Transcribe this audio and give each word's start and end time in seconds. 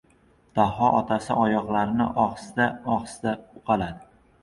Daho, 0.59 0.87
otasi 1.01 1.37
oyoqlarini 1.43 2.09
ohista-ohista 2.25 3.39
uqaladi. 3.63 4.15